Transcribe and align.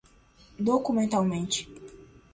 documentalmente 0.59 1.59